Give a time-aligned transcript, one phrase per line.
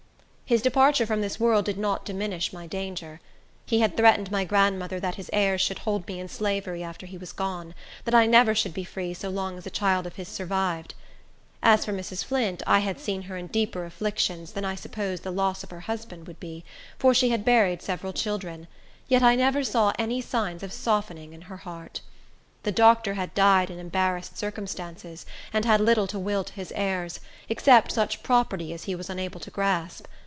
[0.51, 3.21] His departure from this world did not diminish my danger.
[3.65, 7.17] He had threatened my grandmother that his heirs should hold me in slavery after he
[7.17, 10.27] was gone; that I never should be free so long as a child of his
[10.27, 10.93] survived.
[11.63, 12.25] As for Mrs.
[12.25, 15.79] Flint, I had seen her in deeper afflictions than I supposed the loss of her
[15.79, 16.65] husband would be,
[16.99, 18.67] for she had buried several children;
[19.07, 22.01] yet I never saw any signs of softening in her heart.
[22.63, 27.21] The doctor had died in embarrassed circumstances, and had little to will to his heirs,
[27.47, 30.07] except such property as he was unable to grasp.